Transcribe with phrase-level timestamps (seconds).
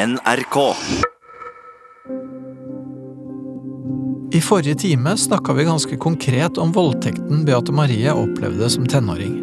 [0.00, 0.56] NRK.
[4.32, 9.34] I forrige time snakka vi ganske konkret om voldtekten Beate Marie opplevde som tenåring.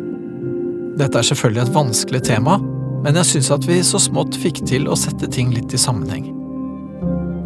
[0.98, 2.56] Dette er selvfølgelig et vanskelig tema,
[3.04, 6.32] men jeg syns at vi så smått fikk til å sette ting litt i sammenheng.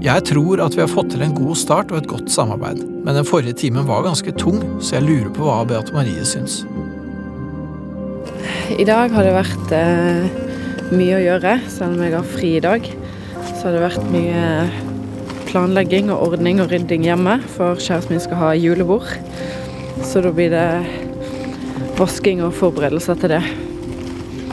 [0.05, 3.19] Jeg tror at vi har fått til en god start og et godt samarbeid, men
[3.19, 6.61] den forrige timen var ganske tung, så jeg lurer på hva Beate Marie syns.
[8.71, 10.41] I dag har det vært eh,
[10.95, 12.91] mye å gjøre, selv om jeg har fri i dag.
[13.61, 14.45] Så har det vært mye
[15.45, 19.05] planlegging og ordning og rydding hjemme, for kjæresten min skal ha julebord.
[20.01, 23.41] Så da blir det vasking og forberedelser til det.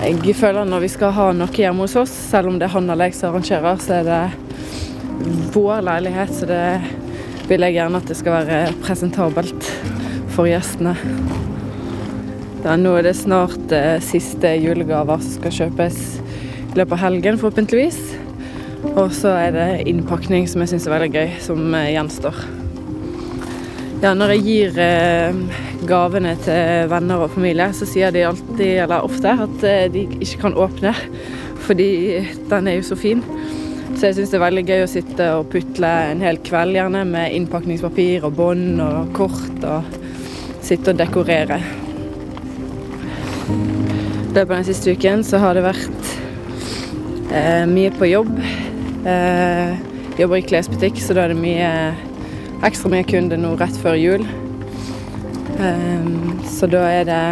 [0.02, 2.92] Jeg føler når vi skal ha noe hjemme hos oss, selv om det er han
[2.92, 6.62] eller jeg som arrangerer, så er det vår leilighet, så det
[7.48, 9.72] vil jeg gjerne at det skal være presentabelt
[10.36, 10.92] for gjestene.
[12.60, 17.40] Da, nå er det snart eh, siste julegaver som skal kjøpes i løpet av helgen,
[17.40, 18.07] forhåpentligvis.
[18.86, 22.36] Og så er det innpakning, som jeg syns er veldig gøy, som eh, gjenstår.
[23.98, 25.38] Ja, når jeg gir eh,
[25.90, 30.44] gavene til venner og familie, så sier de alltid, eller ofte, at eh, de ikke
[30.44, 30.92] kan åpne.
[31.66, 31.88] Fordi
[32.48, 33.24] den er jo så fin.
[33.96, 37.02] Så jeg syns det er veldig gøy å sitte og putle en hel kveld, gjerne
[37.08, 41.58] med innpakningspapir og bånd og kort, og sitte og dekorere.
[43.48, 46.16] I løpet av den siste uken så har det vært
[47.34, 48.36] eh, mye på jobb.
[49.08, 49.76] Eh,
[50.18, 51.68] jobber i klesbutikk, så da er det mye
[52.66, 54.26] ekstra mye kunder nå rett før jul.
[55.62, 56.10] Eh,
[56.50, 57.22] så da er det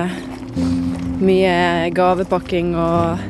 [1.20, 3.20] mye gavepakking og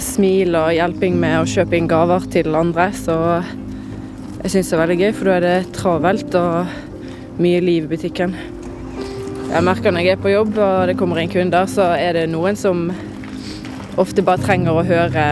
[0.00, 2.88] smil og hjelping med å kjøpe inn gaver til andre.
[2.96, 3.18] Så
[4.42, 7.94] jeg syns det er veldig gøy, for da er det travelt og mye liv i
[7.96, 8.36] butikken.
[9.52, 12.30] Jeg merker når jeg er på jobb og det kommer inn kunder, så er det
[12.32, 12.86] noen som
[14.00, 15.26] ofte bare trenger å høre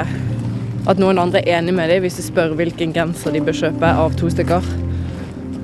[0.89, 3.93] at noen andre er enig med dem hvis de spør hvilken genser de bør kjøpe
[4.05, 4.67] av to stykker.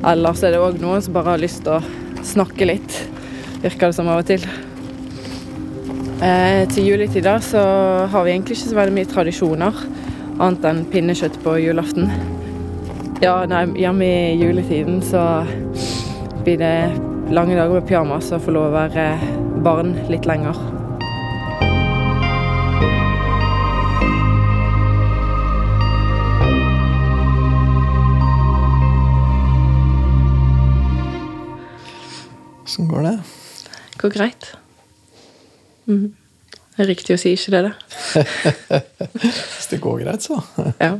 [0.06, 2.98] Ellers er det òg noen som bare har lyst til å snakke litt,
[3.62, 4.44] virker det som av og til.
[6.24, 7.62] Eh, til juletider så
[8.12, 9.82] har vi egentlig ikke så veldig mye tradisjoner,
[10.36, 12.08] annet enn pinnekjøtt på julaften.
[13.24, 15.22] Ja, nei, hjemme i juletiden så
[16.44, 16.74] blir det
[17.32, 19.06] lange dager med pyjamas og få lov å være
[19.64, 20.58] barn litt lenger.
[32.76, 33.22] Åssen går det?
[33.96, 34.46] Går greit.
[35.86, 36.10] Mm.
[36.76, 38.18] Det er riktig å si, ikke det, da?
[39.22, 40.42] Hvis det går greit, så.
[40.84, 40.98] Ja.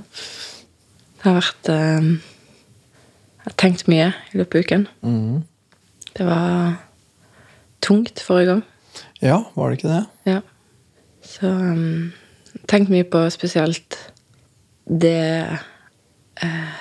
[1.21, 4.89] Det har vært eh, Jeg har tenkt mye i løpet av uken.
[5.05, 5.45] Mm.
[6.17, 6.81] Det var
[7.85, 8.67] tungt forrige gang.
[9.21, 10.03] Ja, var det ikke det?
[10.33, 10.41] Ja.
[11.29, 12.13] Så um,
[12.73, 14.01] tenkt mye på spesielt
[14.89, 15.19] det
[16.41, 16.77] eh,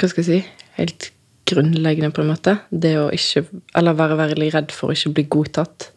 [0.00, 0.70] Hva skal jeg si?
[0.80, 1.12] Helt
[1.48, 2.56] grunnleggende, på en måte.
[2.70, 3.44] Det å ikke
[3.78, 5.90] Eller være veldig redd for å ikke bli godtatt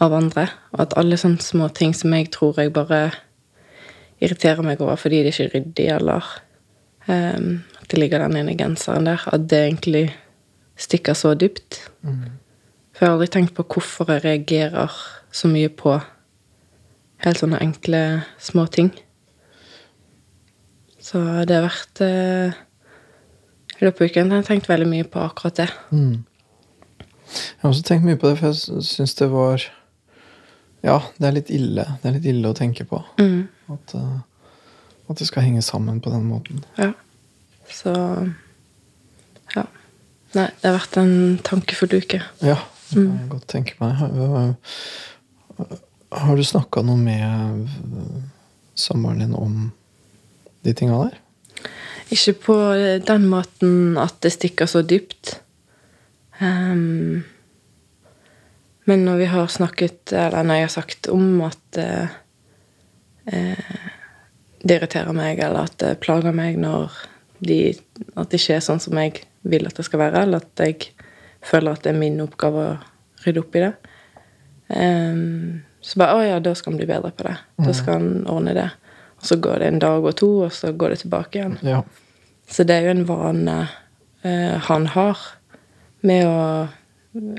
[0.00, 0.48] av andre.
[0.74, 3.10] Og at alle sånne små ting som jeg tror jeg bare
[4.20, 6.28] irriterer meg over fordi det ikke er ryddig, eller
[7.08, 7.48] um,
[7.80, 10.06] at det ligger den ene genseren der, at det egentlig
[10.76, 11.82] stikker så dypt.
[12.96, 14.92] For jeg har aldri tenkt på hvorfor jeg reagerer
[15.32, 15.98] så mye på
[17.24, 18.00] helt sånne enkle,
[18.40, 18.90] små ting.
[21.00, 22.56] Så det har vært eh,
[23.80, 25.68] I løpet av uken har tenkt veldig mye på akkurat det.
[25.92, 29.64] Jeg har også tenkt mye på det, for jeg syns det var
[30.86, 31.84] Ja, det er litt ille.
[32.02, 33.00] Det er litt ille å tenke på.
[33.18, 33.48] Mm.
[33.74, 34.18] At, eh,
[35.10, 36.62] at det skal henge sammen på den måten.
[36.78, 36.92] Ja.
[37.68, 37.92] Så
[39.56, 39.66] Ja.
[40.36, 42.20] Nei, det har vært en tankefull uke.
[42.44, 42.58] Ja,
[42.90, 43.94] det kan jeg godt tenke meg.
[43.96, 44.54] Har,
[46.12, 47.68] har du snakka noe med
[48.76, 49.72] samboeren din om
[50.66, 51.18] de tinga der?
[52.14, 52.56] Ikke på
[53.02, 55.40] den måten at det stikker så dypt.
[56.38, 57.24] Um,
[58.88, 62.12] men når vi har snakket, eller når jeg har sagt om at eh,
[63.32, 63.88] eh,
[64.62, 66.94] det irriterer meg, eller at det plager meg når
[67.42, 67.74] de,
[68.14, 70.92] at det ikke er sånn som jeg vil at det skal være, eller at jeg
[71.46, 72.78] føler at det er min oppgave å
[73.24, 73.72] rydde opp i det,
[74.78, 77.34] ehm, så bare Å ja, da skal han bli bedre på det.
[77.62, 78.70] Da skal han ordne det.
[79.20, 81.58] Og så går det en dag og to, og så går det tilbake igjen.
[81.62, 81.84] Ja.
[82.46, 83.56] Så det er jo en vane
[84.22, 85.22] eh, han har
[86.06, 86.42] med å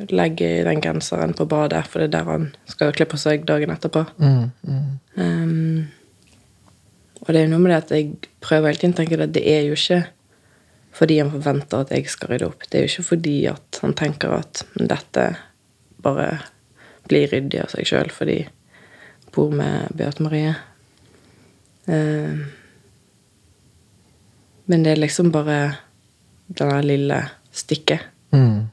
[0.09, 3.71] legge den genseren på badet, for det er der han skal kle på seg dagen
[3.73, 4.03] etterpå.
[4.17, 4.91] Mm, mm.
[5.21, 5.87] Um,
[7.23, 9.35] og det er jo noe med det at jeg prøver hele tiden å tenke at
[9.35, 10.03] det er jo ikke
[10.97, 12.63] fordi han forventer at jeg skal rydde opp.
[12.65, 15.25] Det er jo ikke fordi at han tenker at dette
[16.01, 16.29] bare
[17.07, 20.55] blir ryddig av seg sjøl fordi jeg bor med Beate Marie.
[21.85, 22.47] Um,
[24.67, 25.59] Men det er liksom bare
[26.47, 27.21] det lille
[27.55, 28.67] stikket Mm.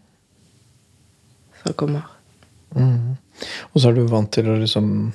[1.63, 2.03] som kommer.
[2.75, 3.17] Mm.
[3.73, 5.13] Og så er du vant til å liksom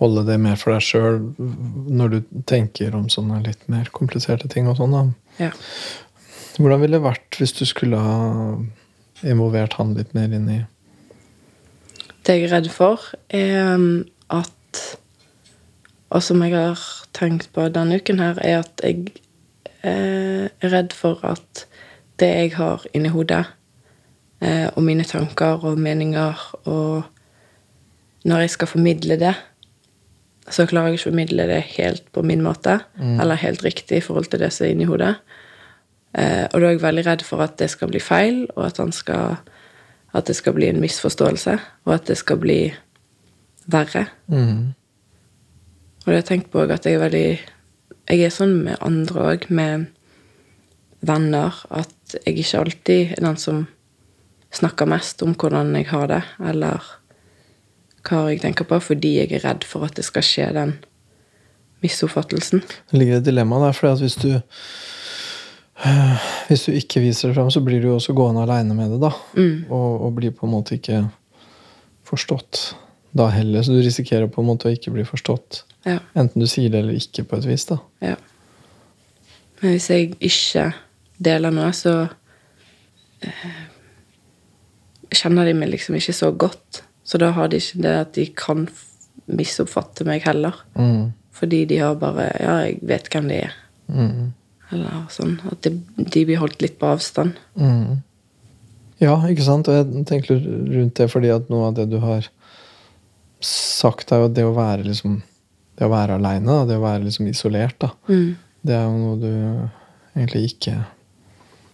[0.00, 1.18] holde det mer for deg sjøl
[1.90, 2.18] når du
[2.48, 5.02] tenker om sånne litt mer kompliserte ting og sånn, da.
[5.42, 5.50] Ja.
[6.56, 8.56] Hvordan ville det vært hvis du skulle ha
[9.26, 10.60] involvert han litt mer inn i
[12.24, 14.96] Det jeg er redd for, er um, at
[16.10, 16.80] Og som jeg har
[17.14, 19.12] tenkt på denne uken her, er at jeg
[19.82, 21.64] redd for at
[22.20, 23.44] det jeg har inni hodet,
[24.42, 27.02] eh, og mine tanker og meninger og
[28.20, 29.32] Når jeg skal formidle det,
[30.50, 34.02] så klarer jeg ikke å formidle det helt på min måte, eller helt riktig i
[34.04, 35.14] forhold til det som er inni hodet.
[36.12, 38.76] Eh, og da er jeg veldig redd for at det skal bli feil, og at,
[38.76, 39.38] han skal,
[40.12, 41.56] at det skal bli en misforståelse,
[41.86, 42.58] og at det skal bli
[43.70, 44.06] verre.
[44.28, 44.74] mm.
[46.00, 47.40] Og det har jeg tenkt på at jeg er veldig
[48.08, 49.90] Jeg er sånn med andre òg, med
[51.06, 53.66] venner, at jeg ikke alltid er den som
[54.54, 56.82] snakker mest om hvordan jeg har det, eller
[58.06, 60.74] hva jeg tenker på, fordi jeg er redd for at det skal skje den
[61.84, 62.64] misoppfattelsen.
[62.90, 64.30] Det ligger et dilemma der, for hvis du
[65.86, 66.16] øh,
[66.48, 69.00] Hvis du ikke viser det fram, så blir du jo også gående aleine med det,
[69.00, 69.12] da.
[69.70, 71.04] Og, og blir på en måte ikke
[72.04, 72.74] forstått
[73.16, 73.62] da heller.
[73.62, 75.64] Så du risikerer på en måte å ikke bli forstått.
[75.86, 75.98] Ja.
[76.18, 77.66] Enten du sier det eller ikke, på et vis.
[77.70, 77.78] da.
[78.04, 78.16] Ja.
[79.60, 80.70] Men hvis jeg ikke
[81.20, 81.94] deler noe, så
[83.24, 83.62] eh,
[85.12, 86.82] kjenner de meg liksom ikke så godt.
[87.04, 88.66] Så da har de ikke det at de kan
[89.30, 90.56] misoppfatte meg heller.
[90.78, 91.12] Mm.
[91.36, 93.56] Fordi de har bare Ja, jeg vet hvem de er.
[93.88, 94.30] Mm.
[94.70, 95.38] Eller sånn.
[95.50, 97.38] At de, de blir holdt litt på avstand.
[97.58, 98.02] Mm.
[99.00, 99.68] Ja, ikke sant?
[99.70, 102.28] Og jeg tenker rundt det fordi at noe av det du har
[103.40, 105.22] sagt, er jo det å være liksom
[105.80, 107.94] Det å være aleine, det å være liksom isolert, da.
[108.10, 108.36] Mm.
[108.60, 109.30] Det er jo noe du
[110.12, 110.74] egentlig ikke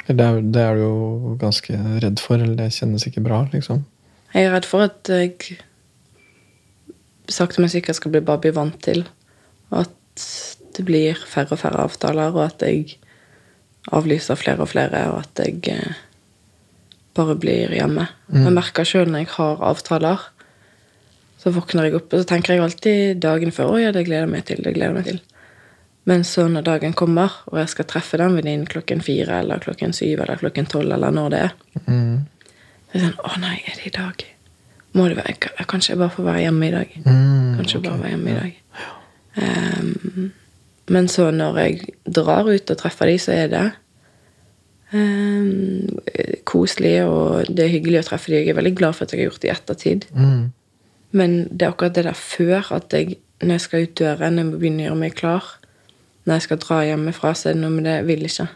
[0.07, 3.83] det er, det er du jo ganske redd for, eller det kjennes ikke bra, liksom.
[4.31, 5.57] Jeg er redd for at jeg
[7.33, 9.03] sakte, men sikkert skal bli bare bli vant til.
[9.73, 10.27] Og at
[10.77, 13.01] det blir færre og færre avtaler, og at jeg
[13.97, 15.99] avlyser flere og flere, og at jeg eh,
[17.19, 18.07] bare blir hjemme.
[18.31, 20.23] Jeg merker sjøl når jeg har avtaler,
[21.47, 24.27] så våkner jeg opp, og så tenker jeg alltid dagen før å ja, det gleder
[24.27, 24.63] jeg meg til.
[24.65, 25.21] det gleder jeg meg til.
[26.07, 29.95] Men så når dagen kommer, og jeg skal treffe den venninnen klokken fire eller klokken
[29.95, 31.53] syv eller klokken tolv, eller når det er,
[31.87, 32.27] Mm.
[32.91, 34.25] så er det sånn Å nei, er det i dag?
[34.95, 36.89] Må det være, jeg- Kanskje jeg bare får være hjemme i dag?
[37.05, 37.91] Mm, Kanskje okay.
[37.91, 38.53] bare være hjemme i dag.
[39.37, 40.33] Um,
[40.89, 43.73] men så når jeg drar ut og treffer de, så er det
[44.95, 45.99] um,
[46.47, 48.39] koselig, og det er hyggelig å treffe de.
[48.45, 50.07] Jeg er veldig glad for at jeg har gjort det i ettertid.
[50.15, 50.53] Mm.
[51.11, 54.43] Men det er akkurat det der før, at jeg, når jeg skal ut døren, når
[54.43, 55.51] jeg må begynne å gjøre meg klar,
[56.27, 58.49] når jeg skal dra hjemmefra, så er det noe med det jeg vil ikke.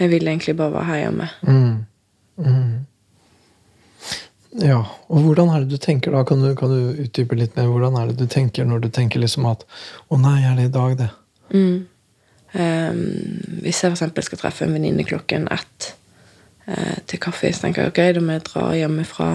[0.00, 1.28] Jeg vil egentlig bare være her hjemme.
[1.42, 1.74] Mm.
[2.40, 2.86] Mm.
[4.58, 6.24] Ja, og hvordan er det du tenker da?
[6.26, 7.68] Kan du, kan du utdype litt mer?
[7.70, 9.62] Hvordan er det du tenker når du tenker liksom at
[10.10, 11.10] Å nei, er det i dag, det?
[11.54, 11.86] Mm.
[12.50, 13.02] Um,
[13.62, 15.92] hvis jeg eksempel skal treffe en venninne klokken ett
[16.66, 19.28] uh, til kaffe, så tenker jeg ok, da må jeg dra hjemmefra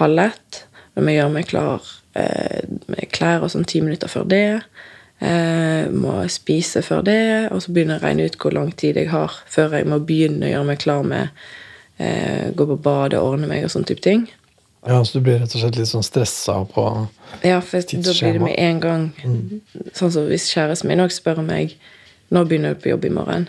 [0.00, 0.64] halv ett.
[0.98, 1.84] Da må gjøre meg klar
[2.18, 4.58] eh, med klær og sånn ti minutter før det.
[5.22, 7.22] Eh, må spise før det,
[7.54, 10.00] og så begynner jeg å regne ut hvor lang tid jeg har før jeg må
[10.02, 11.30] begynne å gjøre meg klar med
[12.02, 14.26] eh, gå på badet ordne meg og sånne type ting.
[14.88, 16.84] Ja, Så du blir rett og slett litt sånn stressa på
[17.46, 19.06] Ja, for da blir det med en gang
[19.90, 21.74] Sånn som hvis kjæresten min òg spør meg
[22.30, 23.48] Når begynner du på jobb i morgen?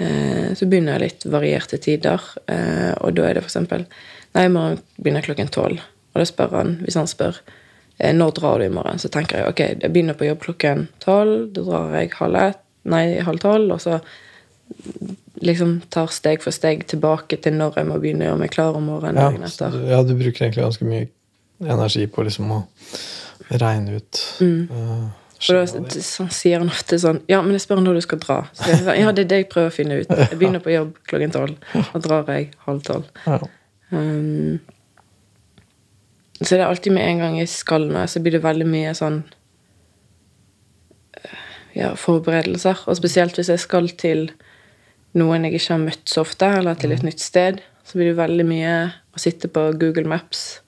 [0.00, 2.24] Eh, så begynner jeg litt varierte tider.
[2.48, 3.84] Eh, og da er det for eksempel
[4.32, 5.84] Nei, i morgen begynner klokken tolv.
[6.16, 7.42] Og da spør han, hvis han spør
[8.00, 10.86] eh, når drar du i morgen, så tenker jeg ok, jeg begynner på jobb klokken
[11.04, 11.50] tolv.
[11.52, 14.00] Da drar jeg halv ett, nei, halv tolv, og så
[15.46, 18.78] liksom tar steg for steg tilbake til når jeg må begynne å gjøre meg klar
[18.78, 19.20] om morgenen.
[19.20, 19.84] ja, dagen så etter.
[19.92, 21.06] ja, du bruker egentlig ganske mye
[21.76, 22.64] energi på liksom å
[23.60, 24.68] regne ut Mm.
[24.72, 25.06] uh,
[25.46, 28.38] Og da sånn, sier han ofte sånn Ja, men jeg spør når du skal dra.
[28.56, 30.08] Så jeg, sånn, ja, det er det jeg prøver å finne ut.
[30.08, 31.58] Jeg begynner på jobb klokken tolv.
[31.92, 33.04] Og drar jeg halv tolv.
[33.26, 33.38] Ja.
[33.92, 34.56] Um,
[36.42, 38.92] så det er alltid med en gang jeg skal noe, så blir det veldig mye
[38.98, 39.22] sånn
[41.22, 41.38] eh,
[41.78, 42.84] ja, forberedelser.
[42.88, 44.28] Og spesielt hvis jeg skal til
[45.16, 48.18] noen jeg ikke har møtt så ofte, eller til et nytt sted, så blir det
[48.20, 48.76] veldig mye
[49.16, 50.60] å sitte på Google Maps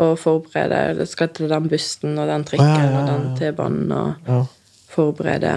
[0.00, 0.96] og forberede.
[1.02, 3.26] Jeg skal til den bussen og den trikken ja, ja, ja, og den.
[3.38, 4.40] T-banen og Ja.
[4.94, 5.54] forberede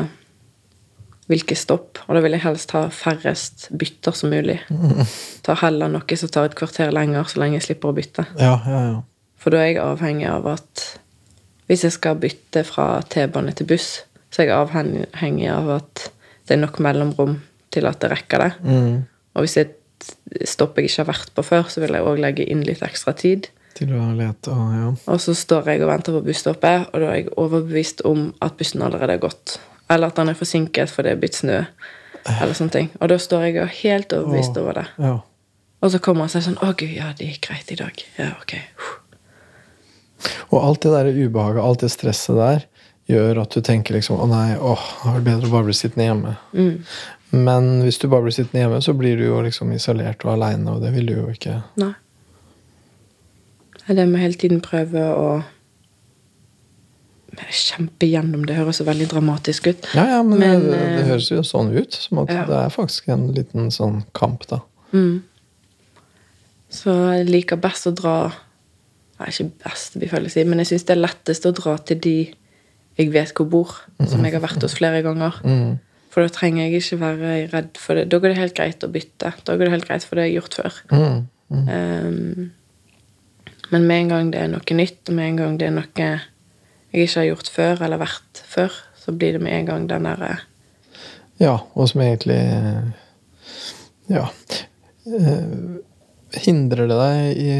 [1.27, 1.99] hvilke stopp.
[2.07, 4.59] Og da vil jeg helst ha færrest bytter som mulig.
[5.43, 8.25] Ta heller noe som tar et kvarter lenger, så lenge jeg slipper å bytte.
[8.39, 9.01] Ja, ja, ja.
[9.37, 10.85] For da er jeg avhengig av at
[11.67, 13.89] hvis jeg skal bytte fra T-bane til buss,
[14.31, 16.07] så er jeg avhengig av at
[16.47, 17.37] det er nok mellomrom
[17.75, 18.51] til at jeg rekker det.
[18.63, 19.03] Mm.
[19.35, 22.07] Og hvis det er et stopp jeg ikke har vært på før, så vil jeg
[22.07, 23.49] òg legge inn litt ekstra tid.
[23.77, 24.89] Til å lete og ja.
[25.13, 28.57] Og så står jeg og venter på busstoppet, og da er jeg overbevist om at
[28.57, 29.59] bussen allerede er gått.
[29.91, 31.59] Eller at den er forsinket fordi det er blitt snø.
[32.27, 32.89] Eller sånne ting.
[32.99, 34.87] Og da står jeg og er helt overbevist over det.
[35.03, 35.17] ja.
[35.77, 37.99] Og så kommer han seg sånn Å, gud, ja, det gikk greit i dag.
[38.17, 38.55] Ja, ok.
[40.49, 42.65] Og alt det der ubehaget, alt det stresset der,
[43.07, 46.09] gjør at du tenker liksom Å nei, åh, det er bedre å bare bli sittende
[46.09, 46.33] hjemme.
[46.51, 46.73] Mm.
[47.35, 50.73] Men hvis du bare blir sittende hjemme, så blir du jo liksom isolert og aleine,
[50.73, 51.61] og det vil du jo ikke.
[51.79, 51.93] Nei.
[53.87, 55.27] Det med hele tiden prøve å
[57.53, 58.43] kjempe gjennom.
[58.47, 59.87] Det høres så veldig dramatisk ut.
[59.95, 61.95] Ja, ja, men, Men, det, det eh, høres jo sånn ut.
[61.95, 62.43] Som at ja.
[62.49, 64.61] det er faktisk en liten sånn kamp, da.
[64.91, 65.21] Mm.
[66.73, 68.17] Så jeg liker best å dra
[69.17, 71.99] Nei, ikke best, vil jeg si, men jeg syns det er lettest å dra til
[72.03, 72.17] de
[72.97, 73.73] jeg vet hvor bor,
[74.09, 75.35] som jeg har vært hos flere ganger.
[75.45, 75.75] Mm.
[76.09, 78.07] For da trenger jeg ikke være redd for det.
[78.09, 79.33] Da går det helt greit å bytte.
[79.45, 80.79] Da går det helt greit for det jeg har gjort før.
[80.89, 81.19] Mm.
[81.53, 81.67] Mm.
[81.67, 82.47] Um,
[83.69, 86.09] men med en gang det er noe nytt, og med en gang det er noe
[86.95, 90.07] jeg ikke har gjort før, eller vært før, så blir det med en gang den
[90.07, 90.37] derre
[91.37, 92.39] Ja, og som egentlig
[94.09, 94.29] Ja.
[96.35, 97.51] Hindrer det deg i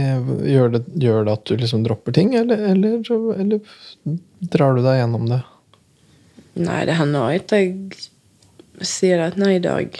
[0.51, 3.00] gjør det, gjør det at du liksom dropper ting, eller, eller,
[3.39, 3.62] eller
[4.51, 5.39] drar du deg gjennom det?
[6.59, 7.77] Nei, det hender at jeg
[8.83, 9.95] sier at nei, i dag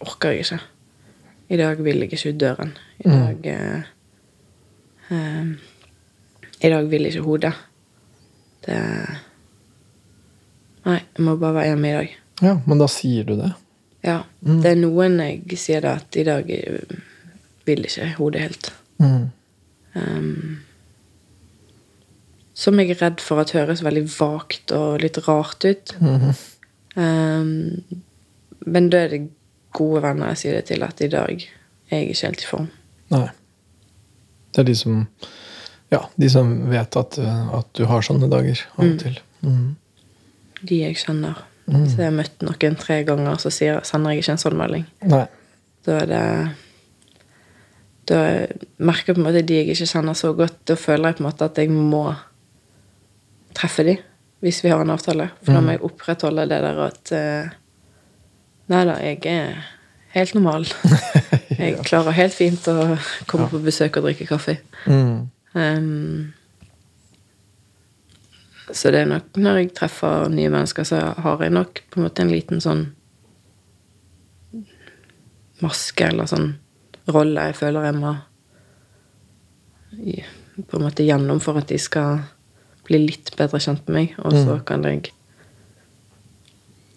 [0.00, 0.60] orker jeg ikke.
[1.50, 2.72] I dag vil jeg ikke ut døren.
[3.04, 3.20] I Mm.
[3.20, 3.82] dag eh,
[5.10, 5.46] eh,
[6.64, 7.52] I dag vil ikke hodet.
[8.64, 8.76] Det
[10.86, 12.12] Nei, jeg må bare være hjemme i dag.
[12.40, 13.50] Ja, men da sier du det.
[14.06, 14.22] Ja.
[14.46, 14.60] Mm.
[14.64, 16.48] Det er noen jeg sier det at i dag
[17.70, 18.72] vil ikke hodet helt.
[19.00, 19.30] Mm.
[19.94, 20.58] Um,
[22.60, 25.94] som jeg er redd for at høres veldig vagt og litt rart ut.
[26.02, 26.30] Mm.
[27.00, 27.52] Um,
[28.66, 29.20] men da er det
[29.76, 31.30] gode venner jeg sier det til, at i dag
[31.90, 32.66] er jeg ikke helt i form.
[33.14, 33.28] Nei.
[34.50, 35.04] Det er de som
[35.90, 38.98] Ja, de som vet at, uh, at du har sånne dager av og Mm.
[39.00, 39.16] til.
[39.42, 39.76] Mm.
[40.68, 41.40] De jeg kjenner.
[41.66, 41.80] Mm.
[41.82, 44.84] Hvis jeg har møtt noen tre ganger, så sender jeg ikke en sånn melding.
[45.02, 45.24] Nei.
[45.86, 46.22] Da er det
[48.10, 48.20] Da
[48.82, 50.58] merker på en måte de jeg ikke kjenner så godt.
[50.66, 52.04] Da føler jeg på en måte at jeg må
[53.56, 53.98] treffe de
[54.40, 55.28] hvis vi har en avtale.
[55.44, 57.56] For da må jeg opprettholde det der at eh,
[58.70, 59.56] Nei da, jeg er
[60.14, 60.66] helt normal.
[61.60, 62.94] Jeg klarer helt fint å
[63.28, 64.54] komme på besøk og drikke kaffe.
[64.88, 65.26] Mm.
[65.58, 66.30] Ehm,
[68.70, 72.06] så det er nok når jeg treffer nye mennesker, så har jeg nok på en
[72.06, 72.86] måte en liten sånn
[75.60, 76.52] maske eller sånn
[77.14, 78.16] rolle jeg føler jeg må
[80.68, 82.20] på en måte gjennom for at de skal
[82.86, 84.14] bli litt bedre kjent med meg.
[84.24, 85.12] Og så kan jeg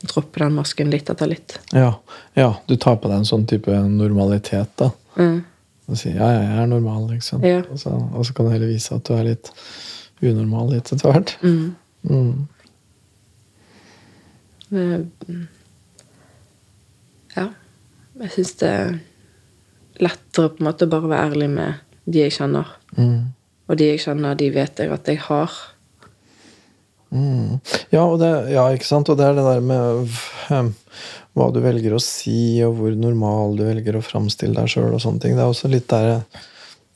[0.03, 1.57] droppe den masken litt etter litt.
[1.71, 1.93] Ja.
[2.37, 4.91] ja, du tar på deg en sånn type normalitet, da.
[5.15, 5.43] Mm.
[5.87, 7.43] Og sier ja, ja, jeg er normal, liksom.
[7.47, 7.61] Ja.
[7.67, 9.51] Og, så, og så kan du heller vise at du er litt
[10.23, 11.35] unormal litt etter hvert.
[11.43, 11.75] Mm.
[12.09, 12.47] Mm.
[17.35, 17.47] Ja.
[18.23, 18.73] Jeg syns det
[20.01, 22.73] lettere på en måte å bare være ærlig med de jeg kjenner.
[22.97, 23.33] Mm.
[23.69, 25.53] Og de jeg kjenner, de vet jeg at jeg har.
[27.13, 27.59] Mm.
[27.93, 29.11] Ja, det, ja, ikke sant?
[29.11, 30.17] Og det er det der med
[30.49, 30.71] um,
[31.37, 35.03] hva du velger å si, og hvor normal du velger å framstille deg sjøl, og
[35.03, 35.37] sånne ting.
[35.37, 36.43] Det er også litt der jeg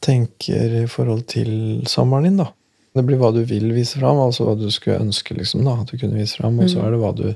[0.04, 1.52] tenker i forhold til
[1.90, 2.52] samboeren din, da.
[2.98, 5.92] Det blir hva du vil vise fram, altså hva du skulle ønske liksom da, at
[5.92, 7.28] du kunne vise fram, og så er det hva du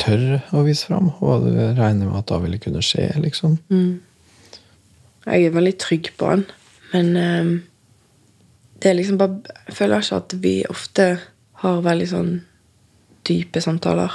[0.00, 0.24] tør
[0.54, 3.58] å vise fram, og regner med at da ville kunne skje, liksom.
[3.72, 4.00] Mm.
[5.24, 6.44] Jeg er veldig trygg på han,
[6.92, 7.54] men um,
[8.82, 11.06] det er liksom bare Jeg føler ikke at vi ofte
[11.64, 12.32] har veldig sånn
[13.24, 14.12] dype samtaler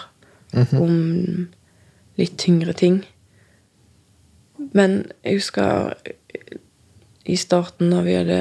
[0.77, 1.47] om
[2.19, 2.99] litt tyngre ting.
[4.75, 5.95] Men jeg husker
[7.29, 8.39] i starten, da vi hadde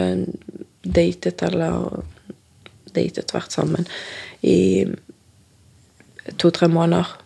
[0.84, 2.02] datet, eller
[2.92, 3.88] datet, vært sammen,
[4.42, 4.84] i
[6.36, 7.16] to-tre måneder,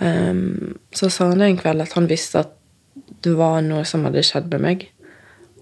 [0.00, 2.50] Um, så sa han det en kveld at han visste at
[3.24, 4.84] det var noe som hadde skjedd med meg,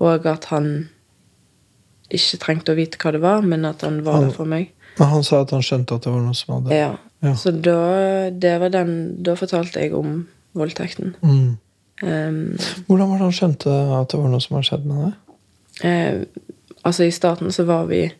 [0.02, 0.66] og at han
[2.12, 4.72] ikke trengte å vite hva det var, men at han var Han- der for meg.
[4.98, 6.96] Men han sa at han skjønte at det var noe som hadde Ja.
[7.22, 7.32] Ja.
[7.34, 11.14] Så da, det var den, da fortalte jeg om voldtekten.
[11.22, 11.56] mm.
[12.02, 13.70] Um, Hvordan var det han skjønte
[14.02, 15.14] at det var noe som hadde skjedd med deg?
[15.84, 16.24] eh,
[16.84, 18.12] altså, i starten så var vi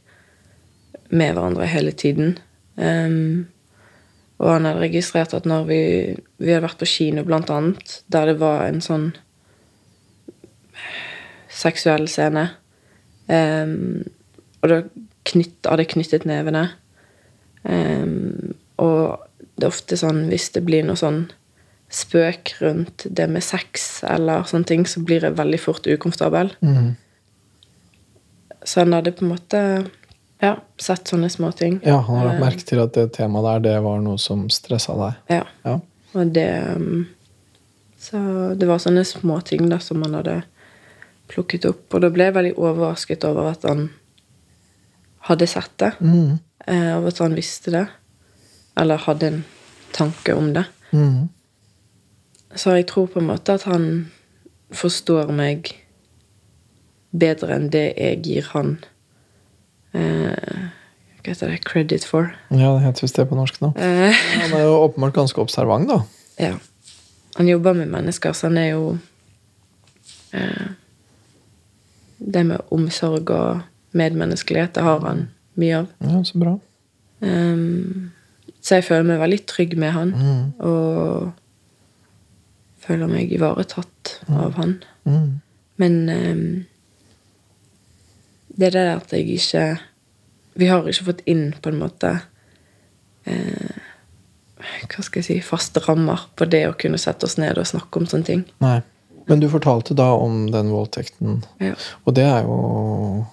[1.11, 2.39] med hverandre hele tiden.
[2.79, 3.47] Ehm,
[4.39, 5.81] og han hadde registrert at når vi
[6.39, 9.15] Vi hadde vært på kino, blant annet, der det var en sånn
[11.49, 12.51] seksuell scene.
[13.29, 14.05] um,
[14.61, 14.83] og da
[15.25, 16.69] knytt, hadde jeg knyttet nevene.
[17.65, 19.25] Um, og
[19.57, 21.31] det er ofte sånn hvis det blir noe sånn
[21.93, 26.53] spøk rundt det med sex eller sånne ting, så blir jeg veldig fort ukomfortabel.
[26.61, 26.97] Mm.
[28.67, 29.61] Så han hadde på en måte
[30.43, 31.81] ja, sett sånne småting.
[31.85, 34.49] Ja, han har lagt Eh, merke til at det temaet der, det var noe som
[34.53, 35.21] stressa deg.
[35.33, 35.45] Ja.
[35.65, 35.79] Ja.
[36.17, 37.07] Og det um,
[37.99, 38.19] Så
[38.55, 40.43] det var sånne småting da som han hadde
[41.33, 41.89] plukket opp.
[41.95, 43.89] Og da ble jeg veldig overrasket over at han
[45.27, 45.93] hadde sett det.
[46.01, 46.37] Mm.
[46.67, 47.87] Eh, over at han visste det.
[48.79, 49.41] Eller hadde en
[49.97, 50.67] tanke om det.
[50.93, 51.29] Mm.
[52.55, 54.13] Så jeg tror på en måte at han
[54.71, 55.73] forstår meg
[57.11, 58.77] bedre enn det jeg gir han
[59.95, 60.65] eh,
[61.23, 61.61] Hva heter det?
[61.67, 62.31] Credit for.
[62.51, 63.73] Ja, det heter visst det på norsk nå.
[63.77, 66.03] Eh, Han er jo åpenbart ganske observant, da.
[66.39, 66.57] ja.
[67.37, 68.99] Han jobber med mennesker, så han er jo
[70.33, 70.69] eh,
[72.19, 73.61] Det med omsorg og
[73.93, 75.29] medmenneskelighet, det har han
[75.61, 75.87] mye av.
[76.01, 76.55] Ja, Så bra.
[77.21, 78.13] Um,
[78.61, 80.11] så jeg føler meg veldig trygg med han.
[80.17, 80.53] Mm.
[80.65, 81.33] Og
[82.87, 84.75] føler meg ivaretatt av han.
[85.05, 85.41] Mm.
[85.77, 86.65] Men ehm,
[88.57, 89.65] det er det at jeg ikke
[90.57, 92.11] Vi har ikke fått inn på en måte
[93.27, 93.77] eh,
[94.89, 98.01] Hva skal jeg si Faste rammer på det å kunne sette oss ned og snakke
[98.01, 98.45] om sånne ting.
[98.65, 98.81] Nei.
[99.29, 101.75] Men du fortalte da om den voldtekten, Ja.
[102.07, 103.27] og det er jo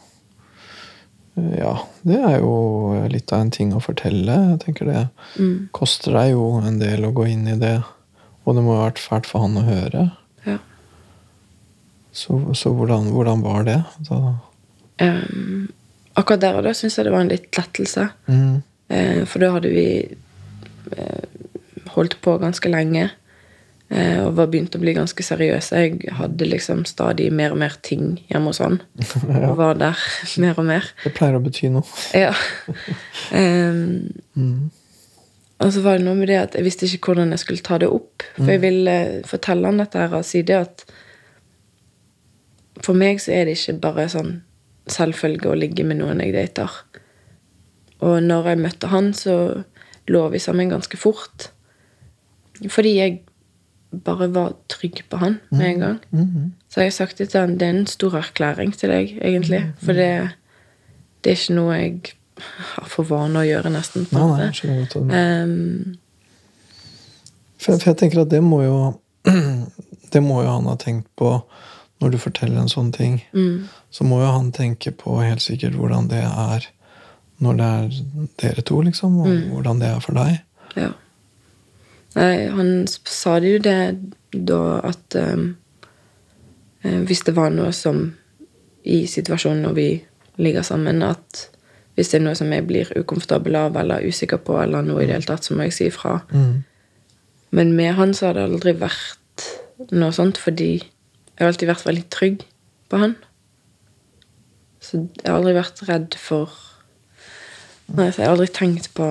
[1.36, 2.54] Ja, det er jo
[3.10, 4.36] litt av en ting å fortelle.
[4.52, 5.70] Jeg tenker det Mm.
[5.72, 7.84] koster deg jo en del å gå inn i det.
[8.46, 10.12] Og det må ha vært fælt for han å høre.
[10.46, 10.58] ja.
[12.12, 13.80] Så, så hvordan, hvordan var det?
[14.10, 14.36] Da,
[15.02, 15.72] Ehm,
[16.16, 18.10] akkurat der og da syns jeg det var en litt lettelse.
[18.28, 18.62] mm,
[18.94, 19.86] Uh, for da hadde vi
[20.92, 21.24] uh,
[21.96, 23.08] holdt på ganske lenge.
[23.90, 25.76] uh, og var begynt å bli ganske seriøse.
[25.80, 28.82] Jeg hadde liksom stadig mer og mer ting hjemme hos han.
[29.50, 29.98] Og var der
[30.44, 30.84] mer og mer.
[31.04, 31.84] det pleier å bety noe.
[32.14, 32.34] Ja.
[33.34, 34.70] Um, Mm.
[35.60, 37.78] og så var det noe med det at jeg visste ikke hvordan jeg skulle ta
[37.80, 38.24] det opp.
[38.36, 40.86] For jeg ville fortelle han dette her og si det at
[42.84, 44.34] for meg så er det ikke bare sånn
[44.90, 46.72] selvfølge å ligge med noen jeg dater.
[48.04, 49.36] Og når jeg møtte han, så
[50.12, 51.50] lå vi sammen ganske fort.
[52.70, 53.22] Fordi jeg
[54.04, 56.00] bare var trygg på han med en gang.
[56.12, 59.18] så Så jeg har sagt det til han, det er en stor erklæring til deg,
[59.22, 59.62] egentlig.
[59.78, 60.30] For det,
[61.24, 62.16] det er ikke noe jeg
[62.76, 64.06] har for vane å gjøre, nesten.
[64.10, 64.50] på en måte.
[64.64, 64.88] jeg.
[65.14, 65.98] Ehm,
[67.58, 69.00] For, for jeg tenker at det må jo
[70.14, 71.30] Det må jo han ha tenkt på
[72.02, 73.22] når du forteller en sånn ting.
[73.34, 76.66] mm, Så må jo han tenke på helt sikkert hvordan det er
[77.44, 79.20] når det er dere to, liksom.
[79.22, 80.42] Og hvordan det er for deg.
[80.80, 80.92] ja.
[82.14, 83.78] Nei, han sa det jo det
[84.34, 88.04] da at eh, Hvis det var noe som
[88.84, 89.88] i situasjonen når vi
[90.38, 91.48] ligger sammen, at
[91.96, 95.08] hvis det er noe som jeg blir ukomfortabel av eller usikker på, eller noe i
[95.08, 96.18] det hele tatt, så må jeg si ifra.
[96.34, 96.64] Mm.
[97.56, 99.48] Men med han så har det aldri vært
[99.94, 102.44] noe sånt, fordi jeg har alltid vært veldig trygg
[102.92, 103.16] på han.
[104.84, 106.52] Så jeg har aldri vært redd for
[107.94, 109.08] Nei, så jeg har aldri tenkt på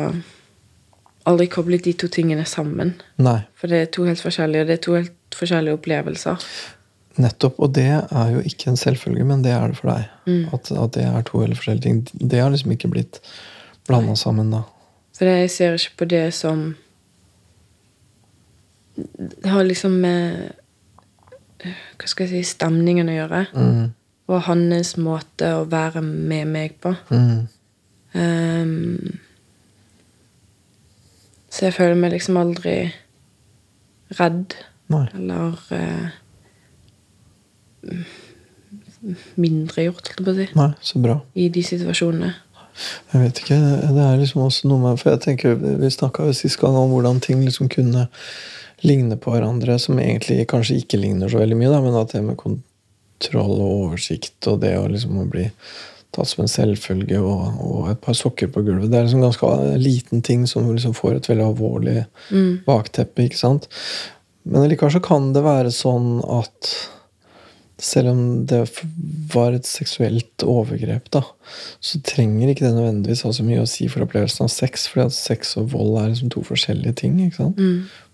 [1.29, 2.97] Aldri koblet de to tingene sammen.
[3.23, 3.45] Nei.
[3.55, 6.47] For det er to helt forskjellige, og det er to helt forskjellige opplevelser.
[7.23, 7.61] Nettopp.
[7.63, 10.09] Og det er jo ikke en selvfølge, men det er det for deg.
[10.57, 12.01] At, at det er to helt forskjellige ting.
[12.31, 13.21] Det har liksom ikke blitt
[13.87, 14.65] blanda sammen, da.
[15.15, 16.73] For jeg ser ikke på det som
[18.97, 20.53] Det har liksom med
[21.63, 23.45] Hva skal jeg si stemningen å gjøre.
[23.55, 23.93] Mm.
[24.31, 26.95] Og hans måte å være med meg på.
[27.11, 27.49] Mm.
[28.15, 29.19] Um,
[31.53, 32.77] så jeg føler meg liksom aldri
[34.21, 34.55] redd.
[34.93, 35.07] Nei.
[35.17, 36.09] Eller uh,
[39.41, 41.19] mindregjort, holdt jeg på å si, Nei, så bra.
[41.35, 42.33] i de situasjonene.
[43.13, 43.59] Jeg vet ikke.
[43.93, 46.95] Det er liksom også noe med For jeg tenker, Vi snakka jo sist gang om
[46.95, 48.07] hvordan ting liksom kunne
[48.83, 52.23] ligne på hverandre, som egentlig kanskje ikke ligner så veldig mye, da, men at det
[52.25, 52.39] med
[53.23, 55.49] kontroll og oversikt og det å liksom å bli
[56.13, 59.53] tatt som en selvfølge og, og et par sokker på gulvet Det er liksom ganske
[59.81, 62.03] liten ting som liksom får et veldig alvorlig
[62.67, 63.25] bakteppe.
[63.25, 63.69] ikke sant?
[64.45, 66.75] Men likevel så kan det være sånn at
[67.83, 68.61] selv om det
[69.33, 71.25] var et seksuelt overgrep, da,
[71.83, 75.09] så trenger ikke det nødvendigvis ha så mye å si for opplevelsen av sex, fordi
[75.09, 77.17] at sex og vold er liksom to forskjellige ting.
[77.25, 77.59] ikke sant?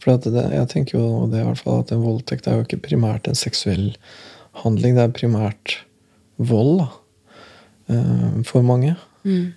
[0.00, 2.80] For det, jeg tenker jo det i hvert fall at en voldtekt er jo ikke
[2.86, 3.90] primært en seksuell
[4.64, 5.78] handling, det er primært
[6.38, 6.88] vold, da.
[7.94, 8.96] eh, For mange.
[9.24, 9.52] Mm.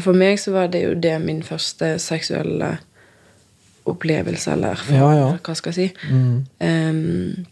[0.00, 2.78] For meg så var det jo det min første seksuelle
[3.90, 5.30] opplevelse, eller erfaring, Ja, ja.
[5.42, 5.94] hva skal jeg si.
[6.12, 6.44] Mm.
[6.60, 7.46] Um,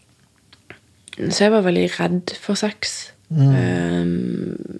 [1.31, 3.11] så jeg var veldig redd for sex.
[3.29, 3.41] Mm.
[3.43, 4.79] Um,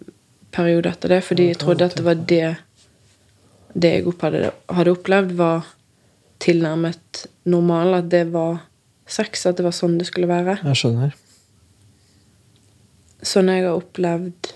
[0.55, 2.55] periode etter det, fordi jeg trodde at det var det
[3.79, 5.67] det jeg hadde, hadde opplevd, var
[6.41, 8.63] tilnærmet normal, at det var
[9.09, 10.55] sex, at det var sånn det skulle være.
[10.63, 11.11] Jeg skjønner.
[13.25, 14.53] Sånn jeg har opplevd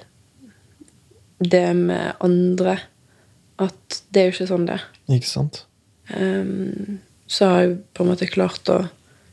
[1.43, 2.77] det med andre,
[3.59, 4.85] at det er jo ikke sånn det er.
[5.11, 5.65] Ikke sant?
[6.13, 8.83] Um, så har jeg på en måte klart å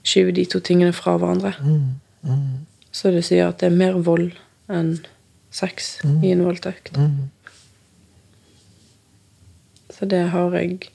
[0.06, 1.52] skyve de to tingene fra hverandre.
[1.62, 4.32] Mm, mm, Så det sier at det er mer vold
[4.70, 4.96] enn
[5.50, 6.96] sex i en voldtekt.
[6.96, 7.28] mm.
[9.90, 10.88] Så det har jeg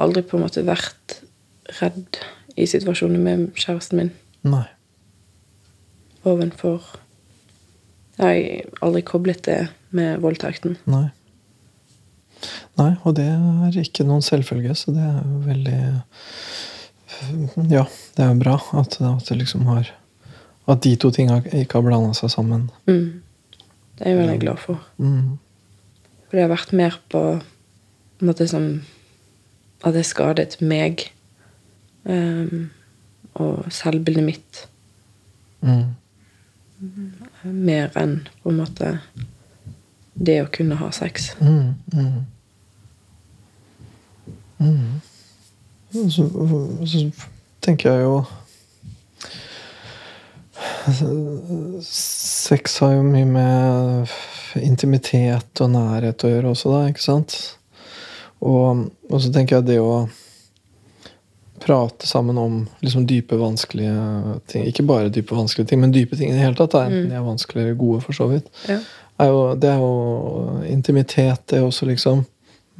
[0.00, 1.18] aldri på en måte vært
[1.80, 2.18] redd
[2.56, 4.12] i situasjoner med kjæresten min
[4.46, 4.64] Nei.
[6.24, 6.82] ovenfor
[8.18, 8.26] Jeg
[8.70, 9.58] har aldri koblet det
[9.94, 10.76] med voldtekten.
[10.90, 11.08] Nei.
[12.78, 15.80] Nei, og det er ikke noen selvfølge, så det er jo veldig
[17.70, 17.84] Ja,
[18.16, 19.88] det er jo bra at, at liksom har
[20.68, 22.70] At de to tinga ikke har blanda seg sammen.
[22.88, 23.22] Mm.
[23.94, 24.80] Det er jeg veldig glad for.
[24.98, 25.36] Mm.
[26.24, 28.64] For det har vært mer på en måte som
[29.84, 31.10] at det skadet meg.
[32.04, 32.70] um,
[33.34, 34.64] og selvbildet mitt.
[35.64, 35.94] Mm.
[37.42, 38.98] Mer enn på en måte
[40.14, 41.32] det å kunne ha sex.
[41.40, 41.74] Mm.
[41.94, 42.24] Mm.
[44.58, 45.00] Mm.
[46.10, 46.28] Så,
[46.86, 47.02] så
[47.62, 48.24] tenker jeg jo
[51.84, 54.12] Sex har jo mye med
[54.62, 57.36] intimitet og nærhet å gjøre også, da, ikke sant?
[58.44, 60.04] Og, og så tenker jeg det å
[61.64, 63.94] prate sammen om liksom dype, vanskelige
[64.50, 66.74] ting Ikke bare dype, vanskelige ting, men dype ting i det hele tatt.
[66.74, 68.50] Da, enten de er vanskelige eller gode, for så vidt.
[68.68, 68.78] Ja.
[69.22, 72.24] Er jo, det er jo intimitet, det også, liksom.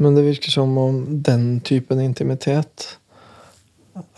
[0.03, 2.97] Men det virker som om den typen intimitet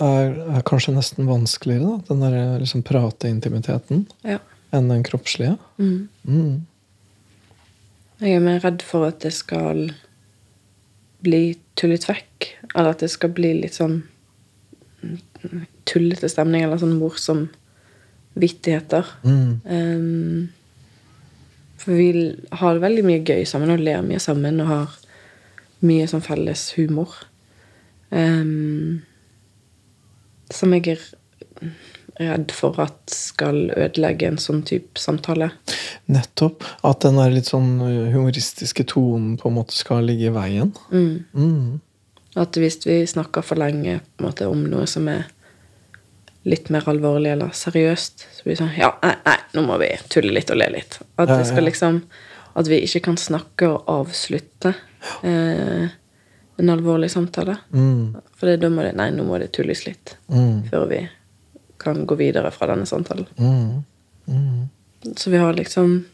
[0.01, 2.09] er, er kanskje nesten vanskeligere, da.
[2.09, 4.07] Den derre liksom prate-intimiteten.
[4.27, 4.41] ja.
[4.75, 5.55] Enn den kroppslige.
[5.79, 6.09] Mm.
[6.27, 6.67] Mm.
[8.19, 9.93] Jeg er mer redd for at det skal
[11.25, 12.49] bli tullet vekk.
[12.75, 14.16] Eller at det skal bli litt sånn mm,
[15.89, 17.47] tullete stemning, eller sånn morsom
[18.37, 19.09] vittigheter.
[19.25, 19.61] Mm.
[19.65, 20.49] Um,
[21.81, 24.97] for vi har veldig mye gøy sammen og ler mye sammen og har
[25.87, 27.15] mye sånn felles humor.
[28.11, 29.03] Um,
[30.53, 31.05] som jeg er
[32.17, 35.51] redd for at skal ødelegge en sånn type samtale.
[36.13, 36.65] Nettopp.
[36.87, 40.73] At den der litt sånn humoristiske tonen på en måte skal ligge i veien.
[40.93, 41.27] Mm.
[41.37, 41.81] Mm.
[42.37, 45.25] At hvis vi snakker for lenge måte, om noe som er
[46.47, 49.89] litt mer alvorlig eller seriøst, så blir det sånn Ja, nei, nei, nå må vi
[50.13, 50.99] tulle litt og le litt.
[51.19, 52.03] At det skal liksom
[52.57, 54.75] At vi ikke kan snakke og avslutte
[55.23, 55.89] eh,
[56.59, 57.59] en alvorlig samtale.
[57.73, 58.15] Mm.
[58.39, 60.63] For da må det Nei, nå må det tulles litt Mm.
[60.71, 61.03] før vi
[61.79, 63.27] kan gå videre fra denne samtalen.
[63.39, 63.85] Mm.
[64.29, 64.69] Mm.
[65.17, 66.05] Så vi har liksom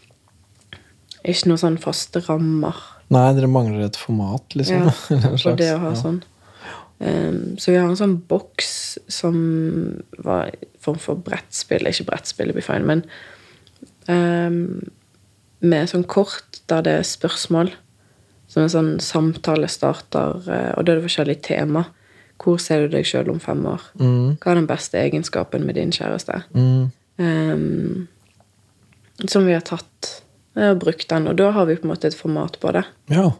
[1.22, 2.74] ikke noen sånn faste rammer
[3.12, 4.88] Nei, dere mangler et format, liksom.
[4.88, 6.22] Ja, for det å ha sånn.
[7.02, 8.72] Um, så vi har en sånn boks
[9.10, 9.36] som
[10.22, 11.88] var en form for brettspill.
[11.90, 13.04] Ikke brettspill, det blir feil, men
[14.06, 14.82] um,
[15.62, 17.72] med sånn kort der det er spørsmål.
[18.52, 21.86] Som en sånn samtalestarter, starter, og da er det forskjellige tema.
[22.42, 23.84] Hvor ser du deg sjøl om fem år?
[24.00, 24.34] Mm.
[24.42, 26.42] Hva er den beste egenskapen med din kjæreste?
[26.56, 26.90] Mm.
[27.22, 28.08] Um,
[29.28, 30.22] som vi har tatt
[30.56, 33.30] og brukt den, og da har vi på en måte et format på det Ja.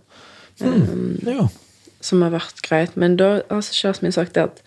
[0.63, 1.19] Mm.
[1.27, 1.49] ja.
[2.01, 2.97] som har vært greit.
[2.97, 4.63] Men da har kjæresten min sagt det at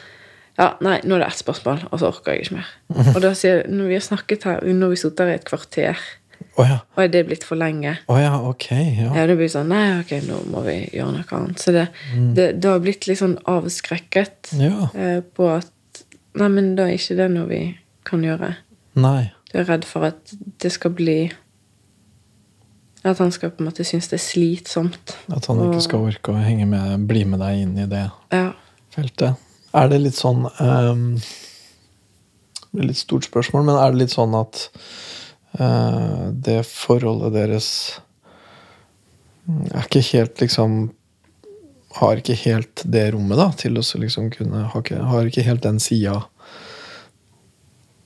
[0.58, 2.70] ja, nei, nå er det ett spørsmål, og så orker jeg ikke mer.
[3.16, 5.48] Og da sier jeg, når vi har snakket her, når vi sitter her i et
[5.50, 6.06] kvarter,
[6.56, 6.78] Oh, ja.
[6.96, 8.66] og er det blitt for lenge Oh, ja, ok.
[8.72, 9.10] Ja.
[9.16, 11.60] Ja, det blir sånn Nei, ok, nå må vi gjøre noe annet.
[11.60, 11.86] Så det,
[12.36, 14.88] det, det har blitt litt sånn avskrekket ja.
[14.96, 15.72] eh, på at
[16.40, 17.60] Nei, men da er ikke det noe vi
[18.08, 18.54] kan gjøre.
[19.00, 19.32] Nei.
[19.52, 20.32] Du er redd for at
[20.64, 21.18] det skal bli
[23.06, 25.14] At han skal på en måte synes det er slitsomt.
[25.30, 28.48] At han ikke skal orke å henge med, bli med deg inn i det Ja.
[28.96, 29.36] feltet.
[29.76, 34.34] Er det litt sånn um, Det blir litt stort spørsmål, men er det litt sånn
[34.40, 34.64] at
[35.60, 37.70] uh, det forholdet deres
[39.46, 40.78] er ikke helt liksom
[42.00, 45.62] Har ikke helt det rommet da til å liksom kunne Har ikke, har ikke helt
[45.64, 46.24] den sida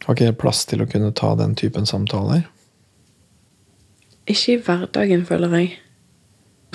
[0.04, 2.44] Har ikke helt plass til å kunne ta den typen samtaler?
[4.30, 5.72] Ikke i hverdagen, føler jeg.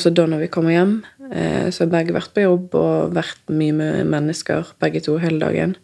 [0.00, 0.94] Så da når vi kommer hjem,
[1.30, 5.38] eh, så har begge vært på jobb og vært mye med mennesker, begge to, hele
[5.38, 5.76] dagen.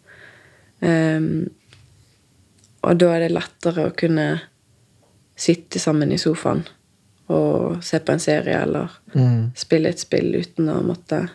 [0.83, 1.47] Ehm,
[2.83, 4.41] og da er det lettere å kunne
[5.37, 6.63] sitte sammen i sofaen
[7.31, 9.51] og se på en serie eller Mm.
[9.55, 11.29] spille et spill uten å måtte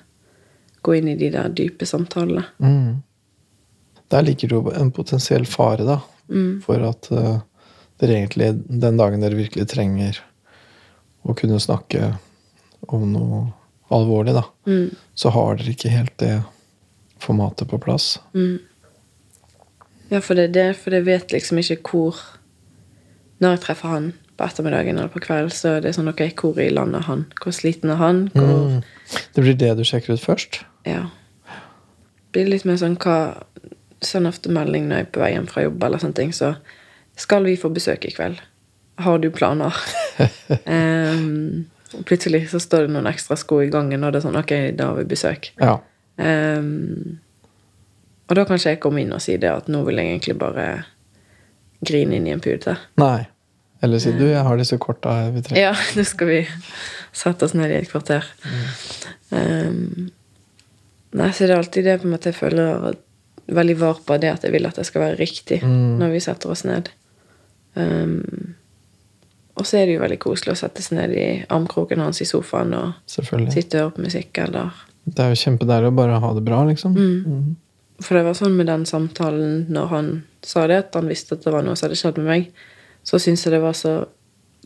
[0.83, 2.45] gå inn i de der dype samtalene.
[2.61, 3.03] Mm.
[4.11, 6.61] Der ligger det jo en potensiell fare, da, Mm.
[6.63, 7.41] for at eh,
[8.01, 10.19] dere egentlig, den dagen dere virkelig trenger
[11.27, 12.13] å kunne snakke
[12.93, 13.45] om noe
[13.91, 14.95] alvorlig, da, Mm.
[15.15, 16.43] så har dere ikke helt det
[17.23, 18.19] formatet på plass.
[18.35, 18.59] Mm.
[20.11, 22.17] Ja, for det er det, for jeg vet liksom ikke hvor
[23.41, 26.57] Når jeg treffer han på ettermiddagen eller på kveld, så er det sånn ok, hvor
[26.59, 27.27] i landet er han?
[27.43, 28.29] Hvor sliten er han?
[28.33, 28.83] Hvor Mm.
[29.35, 30.63] Det blir det du sjekker ut først?
[30.87, 31.11] Ja.
[31.45, 33.43] Det blir litt mer sånn hva
[34.01, 36.57] Send ofte melding når jeg er på vei hjem fra jobb, eller sånne ting, så
[37.17, 38.41] skal vi få besøk i kveld.
[39.01, 39.77] Har du planer?
[40.65, 44.39] um, og plutselig så står det noen ekstra sko i gangen, og det er sånn
[44.41, 45.51] ok, da har vi besøk.
[45.61, 45.79] Ja.
[46.17, 47.19] Um,
[48.27, 50.37] og da kan ikke jeg komme inn og si det at nå vil jeg egentlig
[50.41, 50.67] bare
[51.87, 52.75] grine inn i en pute.
[52.99, 53.27] Nei.
[53.85, 55.61] Eller si du, jeg har disse korta vi trenger.
[55.69, 56.39] Ja, nå skal vi
[57.17, 58.25] sette oss ned i et kvarter.
[59.31, 60.09] Um,
[61.17, 62.97] nei, så det er alltid det på en måte jeg føler
[63.47, 65.99] veldig var på det at jeg vil at det skal være riktig Mm.
[66.01, 66.89] når vi setter oss ned.
[67.77, 68.55] Um,
[69.57, 72.27] og så er det jo veldig koselig å sette seg ned i armkroken hans i
[72.29, 74.73] sofaen og sitte og høre på musikk eller
[75.07, 76.97] Det er jo kjempedeilig å bare ha det bra, liksom.
[76.97, 77.55] Mm.
[78.03, 80.11] For det var sånn med den samtalen når han
[80.45, 82.51] sa det, at han visste at det var noe som hadde skjedd med meg,
[83.07, 83.95] så syns jeg det var så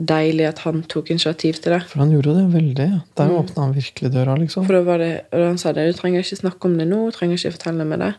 [0.00, 1.82] deilig at han tok initiativ til det.
[1.90, 2.88] For han gjorde det veldig.
[3.20, 3.36] Der Mm.
[3.36, 4.66] åpna han virkelig døra, liksom.
[4.66, 7.10] For da var det, og han sa det, du trenger ikke snakke om det nå,
[7.10, 8.14] du trenger ikke fortelle meg det.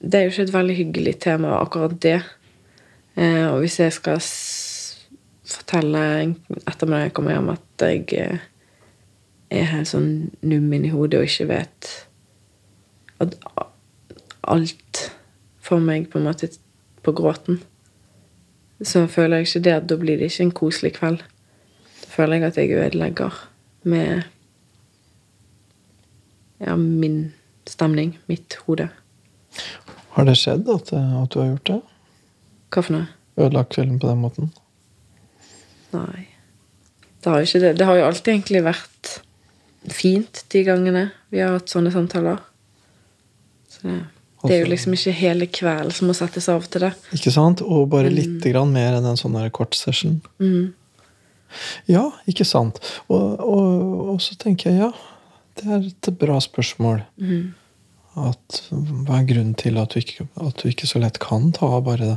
[0.00, 2.22] Det er jo ikke et veldig hyggelig tema, akkurat det.
[3.18, 4.20] Eh, og hvis jeg skal
[5.48, 6.02] fortelle
[6.86, 8.44] når jeg kommer hjem at jeg eh,
[9.50, 10.10] er helt sånn
[10.46, 11.88] num inni hodet og ikke vet
[13.18, 13.34] at
[14.48, 15.02] alt
[15.64, 16.50] får meg på en måte
[17.02, 17.58] på gråten,
[18.84, 21.24] så føler jeg ikke det at da blir det ikke en koselig kveld.
[22.04, 23.40] Da føler jeg at jeg ødelegger
[23.82, 24.22] med
[26.62, 27.32] ja, min
[27.66, 28.88] stemning, mitt hode.
[30.14, 31.80] Har det skjedd at, eh, at du har gjort det?
[32.74, 33.08] Hva for noe?
[33.38, 34.50] Ødelagt kvelden på den måten?
[35.94, 36.26] Nei.
[37.22, 37.72] Det har jo ikke det.
[37.78, 39.14] Det har jo alltid egentlig vært
[39.94, 42.40] fint de gangene vi har hatt sånne samtaler.
[43.68, 43.98] Så det,
[44.44, 46.92] det er jo liksom ikke hele kvelden som må settes av til det.
[47.16, 47.62] Ikke sant?
[47.64, 50.20] Og bare lite grann mer enn en sånn kort session.
[50.42, 50.74] Mm.
[51.88, 52.80] Ja, ikke sant.
[53.08, 54.92] Og, og, og så tenker jeg ja,
[55.58, 57.02] det er et bra spørsmål.
[57.16, 57.48] Mm.
[58.18, 61.68] At, hva er grunnen til at du, ikke, at du ikke så lett kan ta
[61.78, 62.16] av bare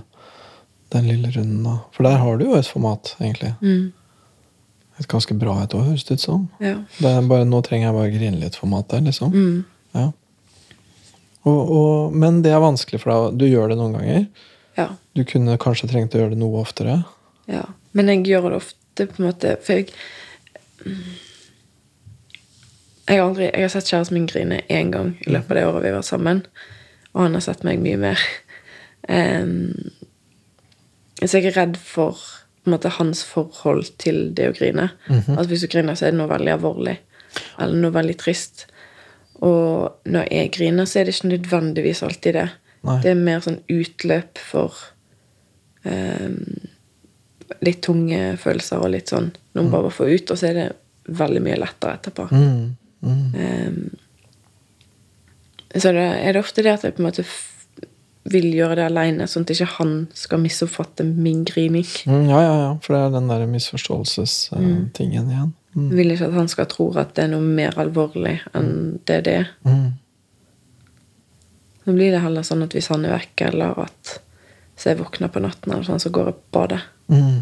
[0.91, 1.63] den lille runden?
[1.65, 1.77] da?
[1.95, 3.54] For der har du jo et format, egentlig.
[3.62, 3.91] Mm.
[4.99, 6.47] Et ganske bra et òg, høres det ut som.
[6.62, 6.77] Ja.
[6.99, 9.32] Det er bare, nå trenger jeg bare grine litt format der, liksom.
[9.34, 9.63] Mm.
[9.97, 10.12] Ja.
[11.47, 13.39] Og, og, men det er vanskelig for deg.
[13.41, 14.25] Du gjør det noen ganger.
[14.77, 14.91] ja.
[15.17, 17.01] Du kunne kanskje trengt å gjøre det noe oftere.
[17.51, 17.65] Ja.
[17.97, 19.89] Men jeg gjør det ofte på en måte For jeg
[23.10, 25.65] Jeg har, aldri, jeg har sett kjæresten min grine én gang i løpet av det
[25.67, 26.43] året vi var sammen.
[27.12, 28.21] Og han har sett meg mye mer.
[29.10, 29.73] Em,
[31.29, 32.17] så jeg er redd for
[32.69, 34.89] måte, hans forhold til det å grine.
[35.10, 36.97] At hvis du griner, så er det noe veldig alvorlig.
[37.62, 38.65] Eller noe veldig trist.
[39.41, 42.49] Og når jeg griner, så er det ikke nødvendigvis alltid det.
[42.86, 42.97] Nei.
[43.01, 44.77] Det er mer sånn utløp for
[45.86, 46.38] em,
[47.62, 50.67] litt tunge følelser og litt sånn noen bare får ut, og så er det
[51.12, 52.27] veldig mye lettere etterpå.
[52.31, 52.63] Mm.
[53.01, 53.36] Mm.
[53.45, 53.81] Em,
[55.71, 57.25] så det, er det ofte det at jeg på en måte
[58.29, 61.88] vil gjøre det aleine, sånn at ikke han skal misoppfatte min grining.
[62.05, 62.71] Mm, ja, ja, ja.
[62.84, 65.53] For det er den der misforståelsestingen igjen.
[65.75, 65.88] Mm.
[65.95, 69.34] Vil ikke at han skal tro at det er noe mer alvorlig enn det det
[69.39, 69.47] er.
[69.65, 69.93] Mm.
[71.86, 74.19] Nå blir det heller sånn at hvis han er vekk, eller at
[74.77, 76.81] så jeg våkner på natten, eller sånn, så går jeg på badet.
[77.10, 77.41] Mm.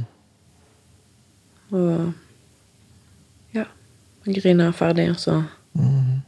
[1.75, 2.13] Og
[3.55, 3.65] ja,
[4.25, 5.41] jeg griner ferdig, og så
[5.77, 6.21] Mm.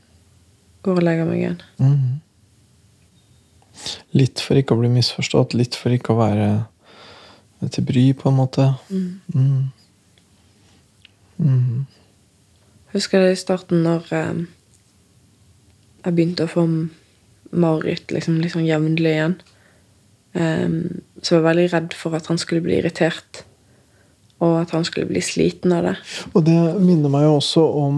[0.85, 1.61] går og legger meg igjen.
[1.81, 2.21] Mm.
[4.17, 6.49] Litt for ikke å bli misforstått, litt for ikke å være
[7.71, 8.67] til bry, på en måte.
[8.89, 9.69] Mm.
[11.41, 11.85] Mm.
[12.91, 14.41] Husker det i starten når eh,
[16.01, 16.65] jeg begynte å få
[17.51, 19.37] mareritt liksom, sånn jevnlig igjen.
[20.31, 20.75] Um,
[21.19, 23.43] så var veldig redd for at han skulle bli irritert,
[24.39, 25.95] og at han skulle bli sliten av det.
[26.31, 27.97] Og det minner meg jo også om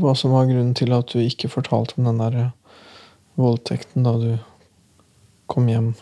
[0.00, 2.38] hva som var grunnen til at du ikke fortalte om den der
[3.36, 4.38] voldtekten da du
[5.46, 5.94] kom hjem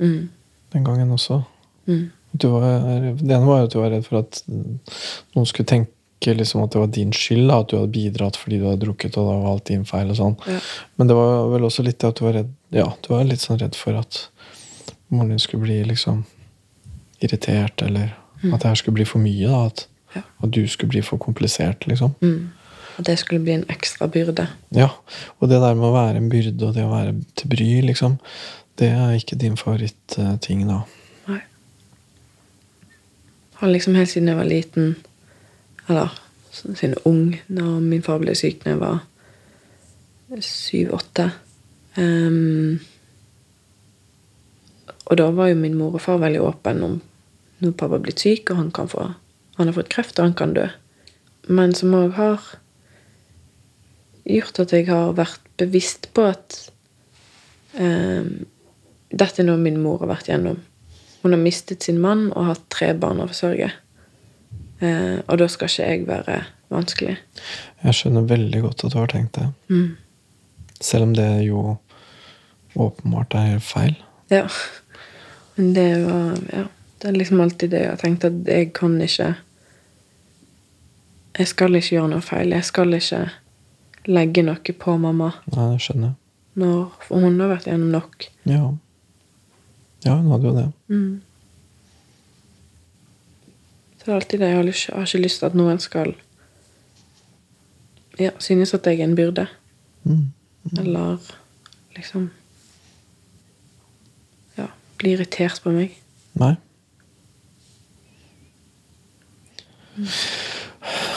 [0.00, 0.28] Mm.
[0.72, 1.44] den gangen også.
[1.86, 2.10] Mm.
[2.34, 2.62] Du var,
[3.20, 6.70] det ene var jo at du var redd for at noen skulle tenke liksom at
[6.72, 9.36] det var din skyld, da, at du hadde bidratt fordi du hadde drukket, og da
[9.42, 10.10] var alt din feil.
[10.10, 10.36] og sånn.
[10.48, 10.58] Ja.
[10.98, 13.40] Men det var vel også litt det at du var redd ja, du var litt
[13.44, 14.28] sånn redd for at
[15.10, 16.24] moren din skulle bli liksom
[17.20, 19.46] irritert, eller at det her skulle bli for mye.
[19.46, 20.22] da, At, Ja.
[20.42, 22.14] at du skulle bli for komplisert, liksom.
[22.22, 22.50] Mm.
[22.98, 24.46] At det skulle bli en ekstra byrde.
[24.76, 24.88] Ja,
[25.40, 28.18] Og det der med å være en byrde og det å være til bry, liksom,
[28.78, 30.82] det er ikke din favorittting, da.
[31.28, 31.40] Nei.
[33.60, 34.96] Har liksom helt siden jeg var liten,
[35.88, 36.12] eller
[36.52, 39.00] siden ung, når min far ble syk når jeg var
[40.42, 41.30] syv-åtte.
[41.96, 42.80] um,
[45.10, 47.00] og da var jo min mor og far veldig åpne om
[47.62, 49.04] når pappa er blitt syk, og han, kan få,
[49.58, 50.66] han har fått kreft, og han kan dø.
[51.46, 52.42] Men som òg har
[54.28, 56.58] gjort at jeg har vært bevisst på at
[57.78, 58.44] ehm,
[59.12, 60.60] dette er noe min mor har vært gjennom.
[61.22, 63.70] Hun har mistet sin mann og hatt tre barn å forsørge.
[64.82, 66.38] Eh, og da skal ikke jeg være
[66.72, 67.16] vanskelig.
[67.84, 69.48] Jeg skjønner veldig godt at du har tenkt det.
[69.70, 69.90] Mm.
[70.82, 71.76] Selv om det jo
[72.74, 73.98] åpenbart er helt feil.
[74.32, 74.46] Ja.
[75.56, 76.68] Men det var Ja.
[77.02, 79.34] Det er liksom alltid det jeg har tenkt, at jeg kan ikke
[81.38, 82.50] Jeg skal ikke gjøre noe feil.
[82.52, 83.30] Jeg skal ikke
[84.08, 85.32] legge noe på mamma.
[85.52, 86.18] Nei, det skjønner jeg.
[86.62, 88.26] Når, for hun har vært gjennom nok.
[88.44, 88.64] Ja.
[90.04, 90.66] Ja, hun hadde jo det.
[90.92, 91.22] Mm.
[93.96, 94.50] Så det er alltid det.
[94.50, 96.14] Jeg har, lyst, jeg har ikke lyst til at noen skal
[98.18, 99.46] ja, synes at jeg er en byrde.
[100.04, 100.32] Mm.
[100.78, 101.32] Eller
[101.96, 102.30] liksom
[104.58, 104.66] Ja,
[104.98, 105.96] bli irritert på meg.
[106.34, 106.54] Nei.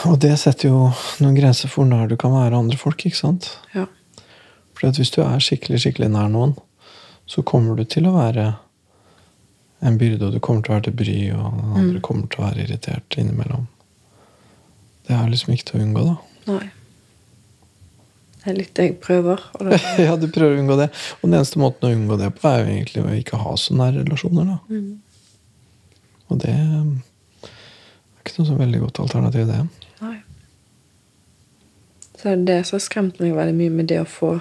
[0.04, 0.90] Og det setter jo
[1.22, 3.48] noen grenser for når du kan være andre folk, ikke sant?
[3.74, 3.86] Ja.
[4.76, 6.52] For hvis du er skikkelig, skikkelig nær noen,
[7.26, 8.50] så kommer du til å være
[9.86, 12.02] en byrde, og du kommer til å være til bry, og andre Mm.
[12.04, 13.66] kommer til å være irritert innimellom.
[15.06, 16.16] Det er liksom ikke til å unngå, da.
[16.52, 16.70] Nei.
[18.44, 19.42] Det er litt det jeg prøver.
[20.06, 20.88] Ja, du prøver å unngå det.
[21.20, 23.74] Og den eneste måten å unngå det på, er jo egentlig å ikke ha så
[23.74, 24.58] nære relasjoner, da.
[24.70, 25.00] mm.
[26.30, 26.54] Og det
[28.26, 29.60] ikke noe så veldig godt alternativ, det.
[30.02, 30.16] Nei.
[32.16, 34.32] Så er det det som har skremt meg veldig mye med det å få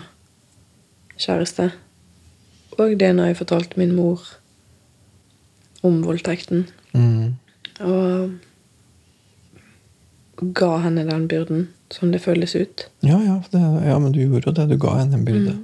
[1.19, 1.69] kjæreste.
[2.79, 4.23] Og det når jeg fortalte min mor
[5.85, 6.65] om voldtekten.
[6.95, 7.35] Mm.
[7.85, 8.31] Og
[10.55, 12.87] ga henne den byrden, som det føles ut.
[13.05, 14.69] Ja, ja, det, ja, men du gjorde jo det.
[14.69, 15.55] Du ga henne en byrde.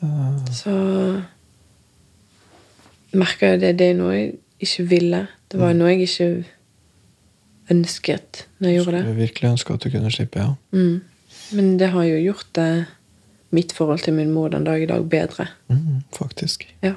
[0.00, 0.40] Mm.
[0.52, 0.72] Så
[3.14, 3.78] merka jeg det.
[3.78, 5.26] Det er noe jeg ikke ville.
[5.50, 6.28] Det var noe jeg ikke
[7.72, 9.02] ønsket når jeg gjorde det.
[9.04, 10.54] Skulle virkelig ønske at du kunne slippe, ja.
[10.76, 11.00] Mm.
[11.54, 12.68] Men det har jo gjort det,
[13.54, 15.46] mitt forhold til min mor den dag i dag bedre.
[15.70, 16.66] Mm, faktisk.
[16.82, 16.96] Ja.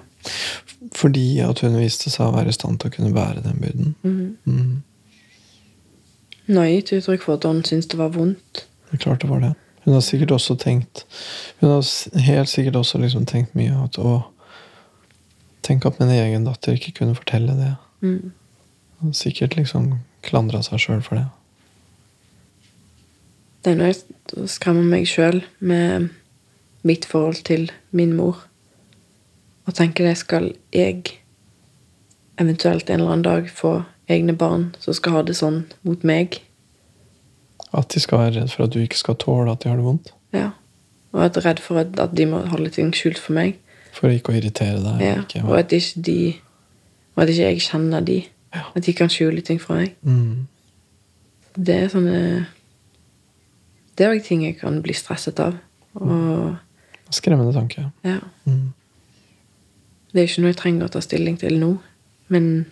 [0.96, 3.94] Fordi at hun viste seg å være i stand til å kunne bære den byrden.
[4.02, 4.38] Mm.
[4.46, 4.84] Mm.
[6.48, 8.64] Nå har jeg gitt uttrykk for at hun syntes det var vondt.
[8.88, 9.54] Det er klart det var det.
[9.88, 11.06] Hun har sikkert også tenkt
[11.62, 14.18] Hun har helt sikkert også liksom tenkt mye at å
[15.64, 17.74] Tenk at min egen datter ikke kunne fortelle det.
[18.00, 18.32] Mm.
[19.12, 21.28] Sikkert liksom klandra seg sjøl for det.
[23.64, 26.12] Det er noe jeg skremmer meg sjøl med
[26.88, 28.44] mitt forhold til min mor.
[29.68, 31.18] Og tenker det skal jeg
[32.40, 36.40] eventuelt en eller annen dag få egne barn som skal ha det sånn mot meg.
[37.76, 39.88] At de skal være redd for at du ikke skal tåle at de har det
[39.88, 40.14] vondt.
[40.36, 40.52] Ja.
[41.16, 43.58] Og at redd for at, at de må holde ting skjult for meg.
[43.98, 45.04] For ikke å irritere deg.
[45.04, 45.20] Ja.
[45.26, 46.20] Ikke, Og at ikke de
[47.18, 48.20] Og at ikke jeg kjenner de.
[48.76, 49.96] At de kan skjule ting fra meg.
[50.02, 50.48] mm.
[51.58, 52.46] Det er sånne
[53.98, 55.56] Det er òg ting jeg kan bli stresset av.
[55.98, 56.58] Og
[57.10, 57.92] Skremmende tanke.
[58.04, 58.20] ja.
[58.46, 58.74] Mm.
[60.14, 61.72] Det er ikke noe jeg trenger å ta stilling til nå,
[62.34, 62.66] men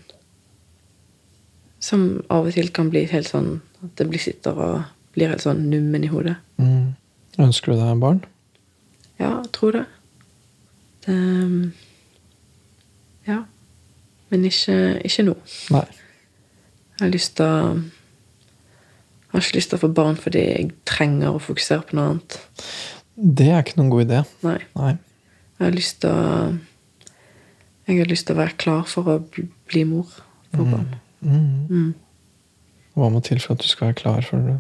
[1.84, 5.44] som av og til kan bli helt sånn at det blir sitter og blir helt
[5.44, 6.36] sånn nummen i hodet.
[6.58, 6.96] Mm.
[7.46, 8.22] Ønsker du deg en barn?
[9.20, 9.84] Ja, jeg tror det.
[11.06, 11.18] det
[13.28, 13.44] ja.
[14.34, 15.36] Men ikke, ikke nå.
[15.76, 15.86] Nei.
[16.96, 20.70] Jeg har lyst til å Jeg har ikke lyst til å få barn fordi jeg
[20.88, 22.38] trenger å fokusere på noe annet.
[23.16, 24.22] Det er ikke noen god idé.
[24.46, 24.60] Nei.
[24.80, 24.94] Nei.
[25.58, 26.30] Jeg har lyst til å
[27.86, 30.08] Jeg har lyst til å være klar for å bli, mor
[30.56, 30.96] for barn.
[31.20, 31.68] Mm.
[31.70, 31.92] Mm.
[32.96, 34.56] Hva må til for at du skal være klar, for det?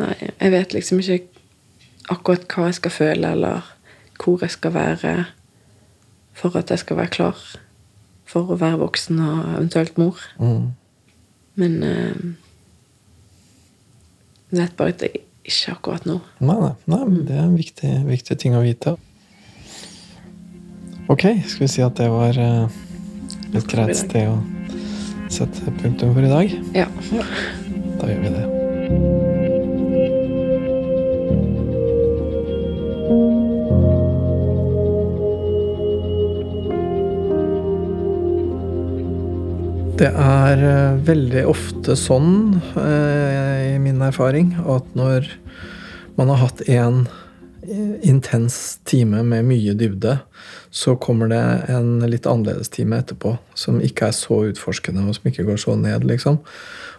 [0.00, 1.28] Nei, jeg vet liksom ikke
[2.10, 3.68] akkurat hva jeg skal føle, eller
[4.18, 5.12] hvor jeg skal være
[6.34, 7.44] for at jeg skal være klar
[8.32, 10.22] for å være voksen og eventuelt mor.
[10.40, 10.70] Mm.
[11.60, 12.22] Men eh,
[14.52, 16.18] det vet bare at jeg ikke akkurat nå.
[16.40, 18.96] Nei, nei, nei, men det er en viktig, viktig ting å vite.
[21.12, 22.80] Ok, skal vi si at det var eh,
[23.52, 24.38] et greit sted å
[25.32, 26.56] sette punktum for i dag?
[26.76, 26.88] Ja.
[27.98, 29.21] Da gjør vi det.
[39.92, 45.28] Det er eh, veldig ofte sånn, eh, i min erfaring, at når
[46.16, 47.02] man har hatt en
[47.60, 50.16] eh, intens time med mye dybde,
[50.72, 51.42] så kommer det
[51.74, 55.76] en litt annerledes time etterpå, som ikke er så utforskende, og som ikke går så
[55.76, 56.40] ned, liksom.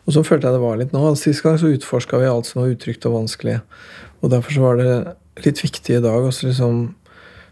[0.06, 1.08] Og så følte jeg det var litt nå.
[1.18, 3.58] Sist gang så utforska vi alt som var utrygt og vanskelig.
[4.22, 4.94] Og derfor så var det
[5.48, 6.28] litt viktig i dag.
[6.28, 6.92] Også liksom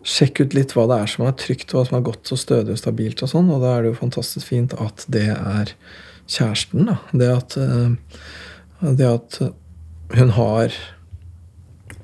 [0.08, 2.76] sjekke ut litt hva det er som er trygt, hva som er godt og stødig
[2.76, 3.22] og stabilt.
[3.24, 5.74] Og sånn, og da er det jo fantastisk fint at det er
[6.32, 6.90] kjæresten.
[6.90, 6.98] da.
[7.12, 7.94] Det at, uh,
[8.82, 9.40] det at
[10.18, 10.76] hun har,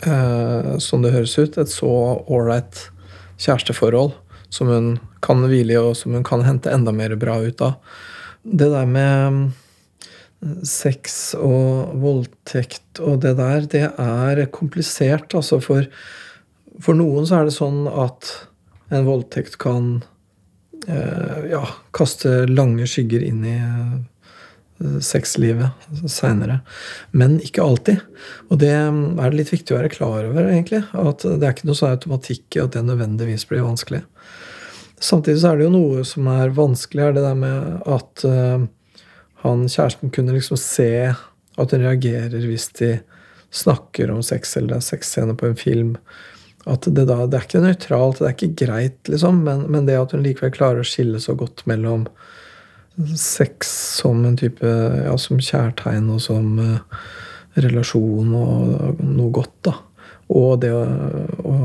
[0.05, 1.91] uh, som det høres ut, et så
[2.27, 2.87] ålreit
[3.41, 4.15] kjæresteforhold
[4.53, 4.91] som hun
[5.25, 7.79] kan hvile i, og som hun kan hente enda mer bra ut av.
[8.47, 9.49] Det der med
[10.67, 15.33] sex og voldtekt og det der, det er komplisert.
[15.35, 15.87] Altså for,
[16.83, 18.29] for noen så er det sånn at
[18.93, 20.03] en voldtekt kan
[20.87, 21.63] eh, ja,
[21.95, 26.59] kaste lange skygger inn i eh, sexlivet seinere.
[27.11, 28.03] Men ikke alltid.
[28.51, 30.83] Og det er det litt viktig å være klar over, egentlig.
[30.93, 34.03] At det er ikke noe sånn automatikk i at det nødvendigvis blir vanskelig.
[34.99, 38.69] Samtidig så er det jo noe som er vanskelig, er det der med at eh,
[39.43, 40.91] han kjæresten kunne liksom se
[41.57, 42.95] at hun reagerer hvis de
[43.53, 45.91] snakker om sex eller det er sexscener på en film.
[46.67, 49.95] At det, da, det er ikke nøytralt, det er ikke greit, liksom, men, men, det
[49.99, 52.07] at hun likevel klarer å skille så godt mellom
[53.17, 53.69] sex
[54.01, 57.03] som en type ja, som kjærtegn og som uh,
[57.61, 59.75] relasjon og noe godt, da.
[60.33, 60.83] Og det å,
[61.47, 61.57] å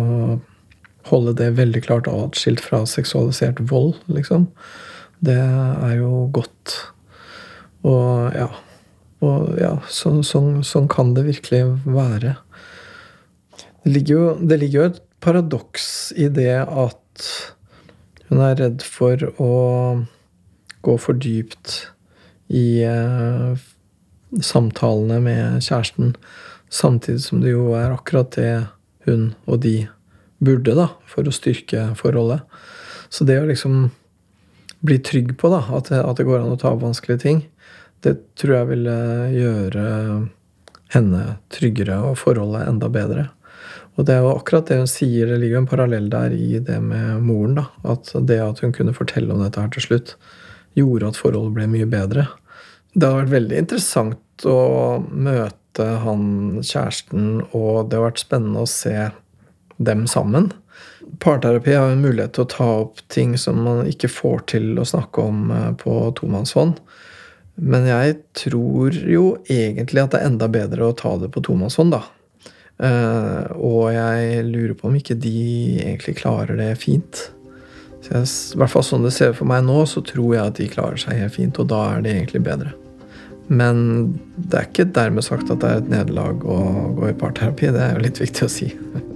[1.08, 4.46] holde det veldig klart atskilt fra seksualisert vold, liksom.
[5.22, 6.76] Det er jo godt.
[7.86, 8.50] Og ja.
[9.22, 12.34] Og ja, sånn, sånn, sånn kan det virkelig være.
[13.82, 15.86] Det ligger, jo, det ligger jo et paradoks
[16.18, 17.28] i det at
[18.28, 19.52] hun er redd for å
[20.82, 21.74] gå for dypt
[22.52, 23.58] i eh,
[24.42, 26.14] samtalene med kjæresten,
[26.72, 28.52] samtidig som det jo er akkurat det
[29.06, 29.88] hun og de
[30.42, 32.46] burde, da, for å styrke forholdet.
[33.12, 33.90] Så det å liksom
[34.82, 37.44] bli trygg på da, at at det går an å ta opp vanskelige ting,
[38.02, 38.96] det tror jeg ville
[39.36, 39.84] gjøre
[40.92, 41.22] henne
[41.54, 43.28] tryggere og forholdet enda bedre.
[43.96, 46.60] Og det er jo akkurat det hun sier, det ligger jo en parallell der i
[46.64, 47.58] det med moren.
[47.60, 50.14] da, At det at hun kunne fortelle om dette her til slutt,
[50.78, 52.26] gjorde at forholdet ble mye bedre.
[52.94, 56.24] Det har vært veldig interessant å møte han
[56.64, 59.10] kjæresten, og det har vært spennende å se
[59.82, 60.50] dem sammen.
[61.20, 64.88] Parterapi har en mulighet til å ta opp ting som man ikke får til å
[64.88, 66.80] snakke om eh, på tomannshånd.
[67.60, 71.92] Men jeg tror jo egentlig at det er enda bedre å ta det på tomannshånd,
[71.92, 72.04] da.
[72.80, 75.36] Uh, og jeg lurer på om ikke de
[75.84, 77.28] egentlig klarer det fint.
[78.08, 80.58] Jeg, I hvert fall sånn det ser ut for meg nå, så tror jeg at
[80.58, 82.74] de klarer seg helt fint, og da er det egentlig bedre.
[83.52, 83.78] Men
[84.36, 86.58] det er ikke dermed sagt at det er et nederlag å
[86.96, 87.72] gå i parterapi.
[87.74, 88.72] Det er jo litt viktig å si.